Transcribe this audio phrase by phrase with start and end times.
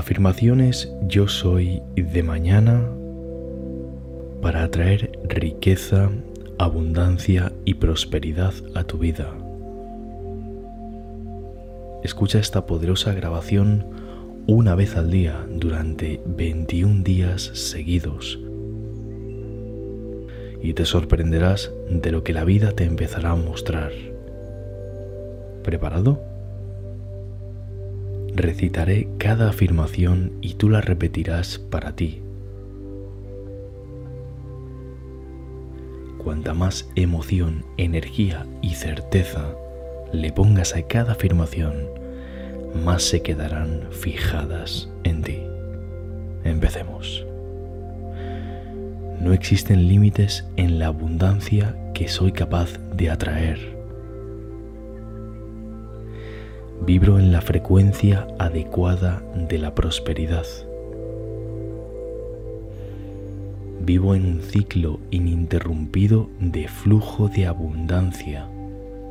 [0.00, 2.88] Afirmaciones yo soy de mañana
[4.40, 6.08] para atraer riqueza,
[6.58, 9.28] abundancia y prosperidad a tu vida.
[12.02, 13.84] Escucha esta poderosa grabación
[14.46, 18.40] una vez al día durante 21 días seguidos
[20.62, 23.92] y te sorprenderás de lo que la vida te empezará a mostrar.
[25.62, 26.29] ¿Preparado?
[28.34, 32.22] Recitaré cada afirmación y tú la repetirás para ti.
[36.18, 39.54] Cuanta más emoción, energía y certeza
[40.12, 41.88] le pongas a cada afirmación,
[42.84, 45.38] más se quedarán fijadas en ti.
[46.44, 47.24] Empecemos.
[49.20, 53.79] No existen límites en la abundancia que soy capaz de atraer.
[56.82, 60.46] Vibro en la frecuencia adecuada de la prosperidad.
[63.80, 68.48] Vivo en un ciclo ininterrumpido de flujo de abundancia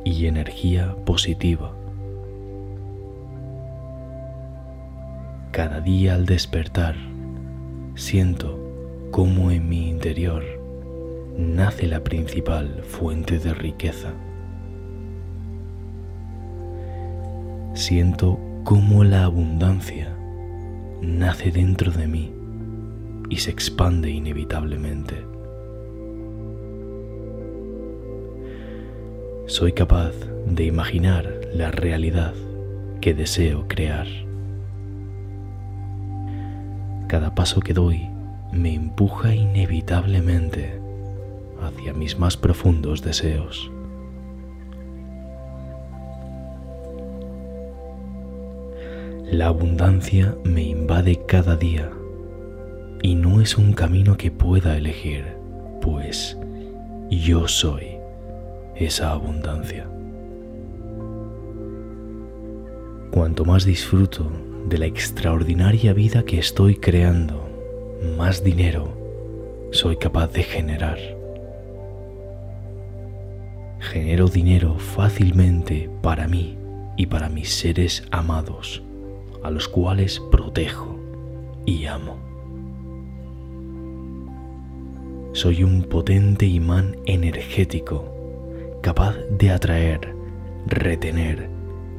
[0.04, 1.72] y energía positiva.
[5.52, 6.96] Cada día al despertar,
[7.94, 8.58] siento
[9.12, 10.42] cómo en mi interior
[11.38, 14.12] nace la principal fuente de riqueza.
[17.80, 20.14] Siento cómo la abundancia
[21.00, 22.30] nace dentro de mí
[23.30, 25.24] y se expande inevitablemente.
[29.46, 30.12] Soy capaz
[30.44, 32.34] de imaginar la realidad
[33.00, 34.06] que deseo crear.
[37.08, 38.10] Cada paso que doy
[38.52, 40.78] me empuja inevitablemente
[41.62, 43.72] hacia mis más profundos deseos.
[49.30, 51.88] La abundancia me invade cada día
[53.00, 55.24] y no es un camino que pueda elegir,
[55.80, 56.36] pues
[57.10, 57.86] yo soy
[58.74, 59.88] esa abundancia.
[63.12, 64.32] Cuanto más disfruto
[64.68, 67.48] de la extraordinaria vida que estoy creando,
[68.18, 68.88] más dinero
[69.70, 70.98] soy capaz de generar.
[73.78, 76.58] Genero dinero fácilmente para mí
[76.96, 78.82] y para mis seres amados,
[79.42, 80.98] a los cuales protejo
[81.66, 82.16] y amo.
[85.32, 88.04] Soy un potente imán energético
[88.82, 90.14] capaz de atraer,
[90.66, 91.48] retener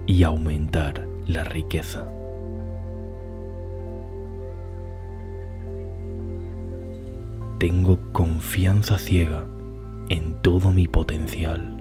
[0.05, 2.11] y aumentar la riqueza.
[7.61, 9.45] tengo confianza ciega
[10.09, 11.77] en todo mi potencial.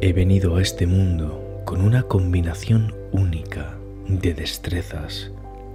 [0.00, 5.32] He venido a este mundo con una combinación única de destrezas,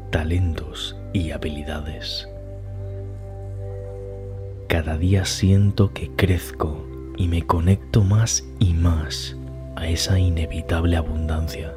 [0.10, 2.30] talentos y habilidades.
[4.70, 6.88] Cada día siento que crezco
[7.18, 9.36] y me conecto más y más
[9.76, 11.74] a esa inevitable abundancia.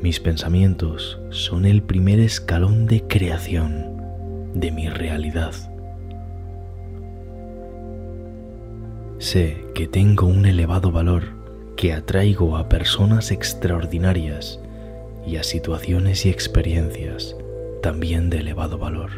[0.00, 5.52] Mis pensamientos son el primer escalón de creación de mi realidad.
[9.24, 11.22] Sé que tengo un elevado valor
[11.78, 14.60] que atraigo a personas extraordinarias
[15.26, 17.34] y a situaciones y experiencias
[17.80, 19.12] también de elevado valor.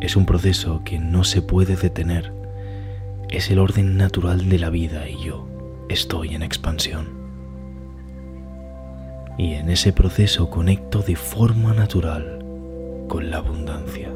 [0.00, 2.32] Es un proceso que no se puede detener.
[3.30, 5.44] Es el orden natural de la vida y yo
[5.88, 7.08] estoy en expansión.
[9.36, 12.38] Y en ese proceso conecto de forma natural
[13.08, 14.12] con la abundancia.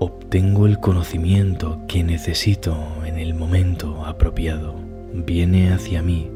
[0.00, 4.74] Obtengo el conocimiento que necesito en el momento apropiado.
[5.12, 6.30] Viene hacia mí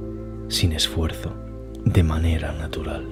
[0.49, 1.33] sin esfuerzo,
[1.85, 3.07] de manera natural.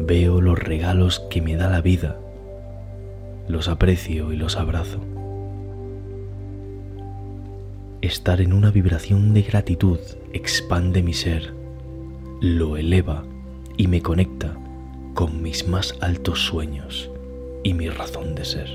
[0.00, 2.18] Veo los regalos que me da la vida
[3.48, 5.00] los aprecio y los abrazo.
[8.02, 9.98] Estar en una vibración de gratitud
[10.32, 11.54] expande mi ser,
[12.40, 13.24] lo eleva
[13.76, 14.56] y me conecta
[15.18, 17.10] con mis más altos sueños
[17.64, 18.68] y mi razón de ser.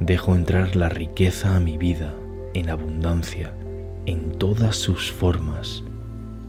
[0.00, 2.12] Dejo entrar la riqueza a mi vida
[2.54, 3.54] en abundancia
[4.06, 5.84] en todas sus formas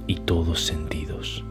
[0.07, 1.45] y todos sentidos.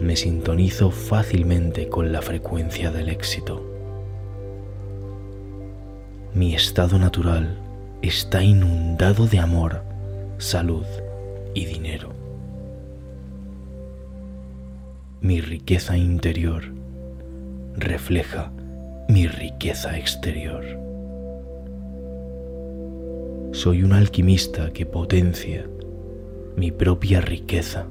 [0.00, 3.64] me sintonizo fácilmente con la frecuencia del éxito.
[6.34, 7.63] Mi estado natural
[8.02, 9.82] está inundado de amor,
[10.38, 10.86] salud
[11.54, 12.12] y dinero.
[15.20, 16.64] Mi riqueza interior
[17.76, 18.52] refleja
[19.08, 20.64] mi riqueza exterior.
[23.52, 25.66] Soy un alquimista que potencia
[26.56, 27.86] mi propia riqueza.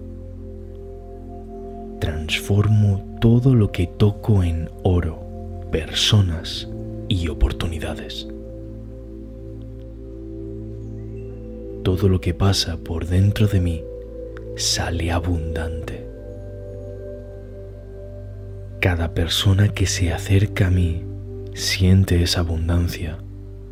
[2.00, 5.20] Transformo todo lo que toco en oro,
[5.72, 6.68] personas
[7.08, 8.28] y oportunidades.
[11.84, 13.84] Todo lo que pasa por dentro de mí
[14.56, 16.08] sale abundante.
[18.80, 21.04] Cada persona que se acerca a mí
[21.54, 23.18] siente esa abundancia,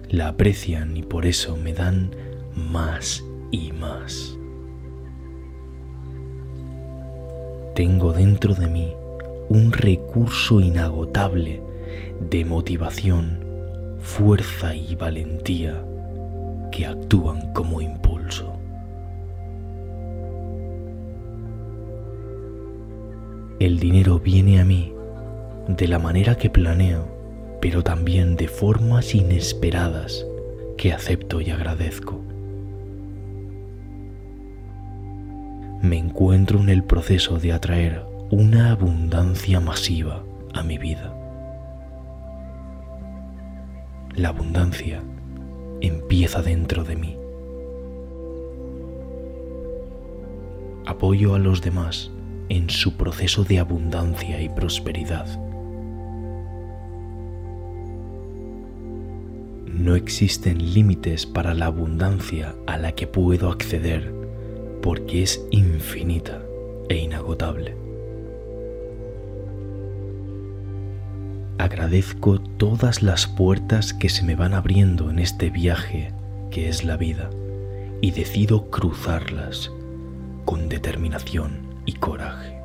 [0.10, 2.12] la aprecian y por eso me dan
[2.54, 4.38] más y más.
[7.76, 8.94] Tengo dentro de mí
[9.48, 11.62] un recurso inagotable
[12.30, 13.40] de motivación,
[14.02, 15.86] fuerza y valentía
[16.72, 18.58] que actúan como impulso.
[23.60, 24.92] El dinero viene a mí
[25.68, 27.06] de la manera que planeo,
[27.62, 30.26] pero también de formas inesperadas
[30.78, 32.20] que acepto y agradezco.
[35.82, 40.24] Me encuentro en el proceso de atraer una abundancia masiva
[40.54, 41.14] a mi vida.
[44.16, 45.02] La abundancia
[45.82, 47.18] empieza dentro de mí.
[50.86, 52.12] Apoyo a los demás
[52.50, 55.28] en su proceso de abundancia y prosperidad.
[59.68, 64.14] No existen límites para la abundancia a la que puedo acceder
[64.82, 66.42] porque es infinita
[66.90, 67.81] e inagotable.
[71.62, 76.12] Agradezco todas las puertas que se me van abriendo en este viaje
[76.50, 77.30] que es la vida
[78.02, 79.72] y decido cruzarlas
[80.44, 82.60] con determinación y coraje.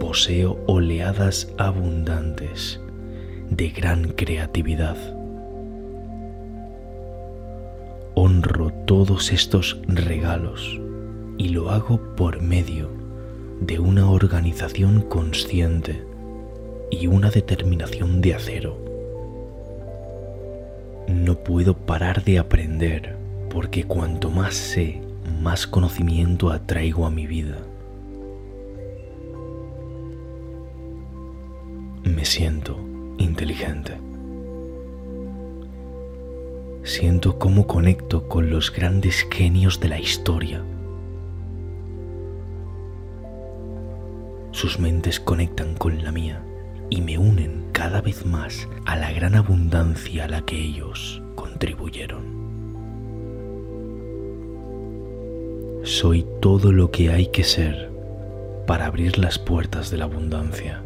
[0.00, 2.80] poseo oleadas abundantes
[3.50, 4.96] de gran creatividad.
[8.16, 10.80] Honro todos estos regalos
[11.38, 13.03] y lo hago por medio
[13.60, 16.02] de una organización consciente
[16.90, 18.78] y una determinación de acero.
[21.08, 23.16] No puedo parar de aprender
[23.50, 25.00] porque cuanto más sé,
[25.40, 27.58] más conocimiento atraigo a mi vida.
[32.04, 32.78] me siento
[33.18, 33.98] inteligente.
[36.82, 40.62] Siento cómo conecto con los grandes genios de la historia.
[44.54, 46.40] Sus mentes conectan con la mía
[46.88, 52.22] y me unen cada vez más a la gran abundancia a la que ellos contribuyeron.
[55.82, 57.90] Soy todo lo que hay que ser
[58.64, 60.84] para abrir las puertas de la abundancia.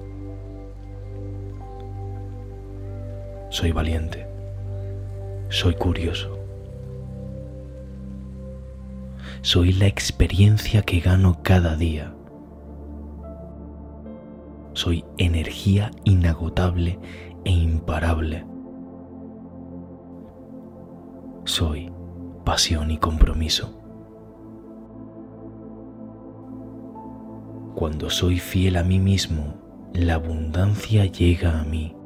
[3.50, 4.26] Soy valiente.
[5.50, 6.38] Soy curioso.
[9.42, 12.14] Soy la experiencia que gano cada día.
[14.78, 17.00] Soy energía inagotable
[17.44, 18.46] e imparable.
[21.42, 21.90] Soy
[22.44, 23.76] pasión y compromiso.
[27.74, 29.56] Cuando soy fiel a mí mismo,
[29.94, 31.96] la abundancia llega a mí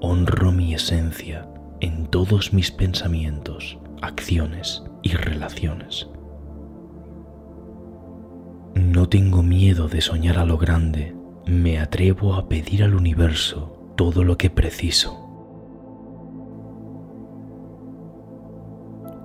[0.00, 1.48] honro mi esencia
[1.78, 6.08] en todos mis pensamientos, acciones y relaciones.
[8.88, 11.14] No tengo miedo de soñar a lo grande,
[11.44, 15.26] me atrevo a pedir al universo todo lo que preciso.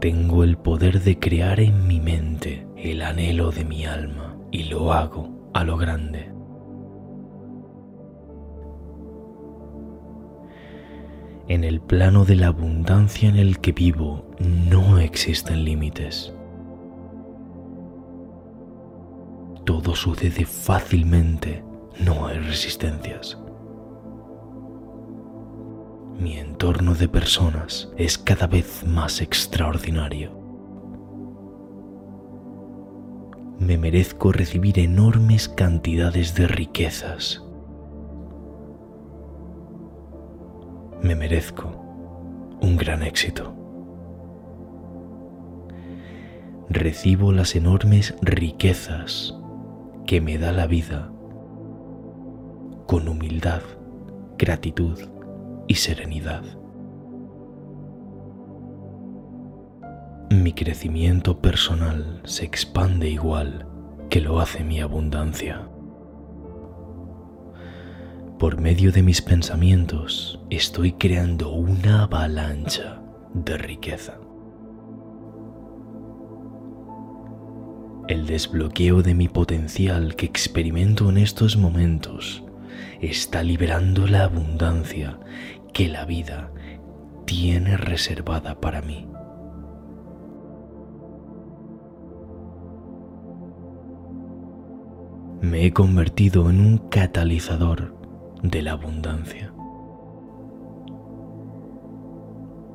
[0.02, 4.92] Tengo el poder de crear en mi mente el anhelo de mi alma y lo
[4.92, 6.34] hago a lo grande.
[11.50, 16.34] en el plano de la abundancia en el que vivo no existen límites.
[19.66, 21.64] Todo sucede fácilmente,
[22.00, 23.38] no hay resistencias.
[26.20, 30.32] Mi entorno de personas es cada vez más extraordinario.
[33.60, 37.44] Me merezco recibir enormes cantidades de riquezas
[41.04, 41.66] me merezco
[42.62, 43.54] un gran éxito.
[46.70, 49.38] Recibo las enormes riquezas
[50.06, 51.10] que me da la vida
[52.88, 53.62] con humildad,
[54.38, 55.00] gratitud
[55.68, 56.44] y serenidad.
[60.30, 63.68] Mi crecimiento personal se expande igual
[64.10, 65.68] que lo hace mi abundancia.
[68.40, 73.02] Por medio de mis pensamientos estoy creando una avalancha
[73.34, 74.20] de riqueza.
[78.08, 82.44] El desbloqueo de mi potencial que experimento en estos momentos
[83.00, 85.20] está liberando la abundancia
[85.72, 86.52] que la vida
[87.26, 89.08] tiene reservada para mí.
[95.40, 97.96] Me he convertido en un catalizador
[98.42, 99.54] de la abundancia.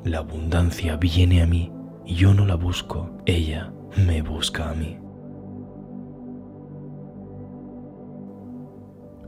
[0.04, 1.70] La abundancia viene a mí,
[2.06, 4.96] yo no la busco, ella me busca a mí.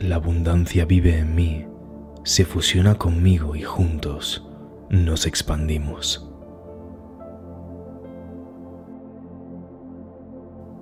[0.00, 1.66] La abundancia vive en mí,
[2.24, 4.48] se fusiona conmigo y juntos
[4.88, 6.26] nos expandimos.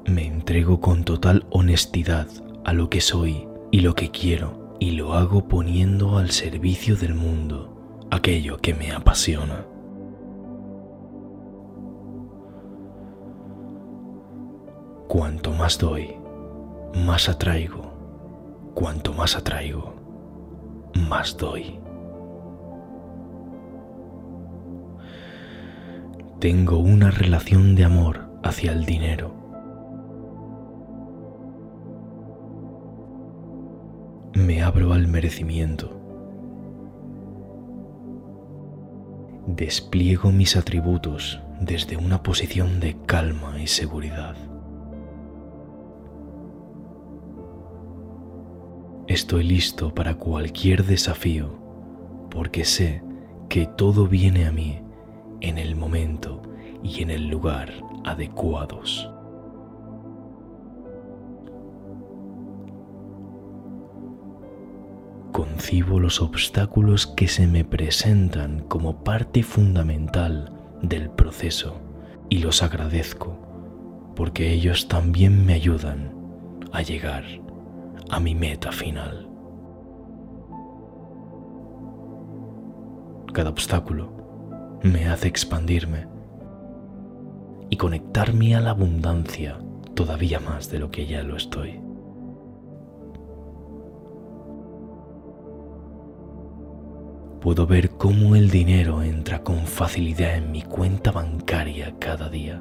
[0.06, 2.28] Me entrego con total honestidad
[2.64, 7.14] a lo que soy y lo que quiero y lo hago poniendo al servicio del
[7.14, 9.66] mundo aquello que me apasiona.
[15.08, 16.14] Cuanto más doy,
[16.94, 17.97] más atraigo
[18.74, 19.94] cuanto más atraigo,
[21.08, 21.80] más doy.
[26.40, 29.34] Tengo una relación de amor hacia el dinero.
[34.34, 36.00] Me abro al merecimiento.
[39.48, 44.36] Despliego mis atributos desde una posición de calma y seguridad.
[49.08, 51.58] Estoy listo para cualquier desafío
[52.30, 53.02] porque sé
[53.48, 54.82] que todo viene a mí
[55.40, 56.42] en el momento
[56.82, 57.72] y en el lugar
[58.04, 59.10] adecuados.
[65.32, 71.80] Concibo los obstáculos que se me presentan como parte fundamental del proceso
[72.28, 73.38] y los agradezco
[74.14, 76.12] porque ellos también me ayudan
[76.72, 77.24] a llegar
[78.10, 79.28] a mi meta final.
[83.32, 86.06] Cada obstáculo me hace expandirme
[87.70, 89.58] y conectarme a la abundancia
[89.94, 91.80] todavía más de lo que ya lo estoy.
[97.40, 102.60] Puedo ver cómo el dinero entra con facilidad en mi cuenta bancaria cada día.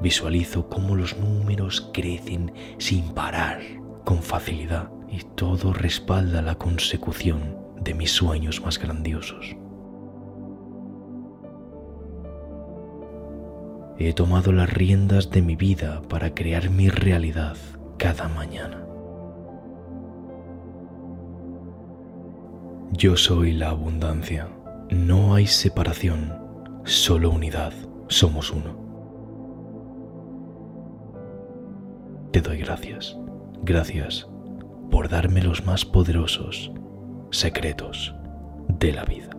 [0.00, 3.60] Visualizo cómo los números crecen sin parar,
[4.04, 9.56] con facilidad, y todo respalda la consecución de mis sueños más grandiosos.
[13.98, 17.56] He tomado las riendas de mi vida para crear mi realidad
[17.96, 18.86] cada mañana.
[22.92, 24.48] Yo soy la abundancia.
[24.90, 26.32] No hay separación,
[26.84, 27.72] solo unidad.
[28.08, 28.85] Somos uno.
[32.36, 33.16] Te doy gracias,
[33.62, 34.26] gracias
[34.90, 36.70] por darme los más poderosos
[37.30, 38.14] secretos
[38.68, 39.35] de la vida.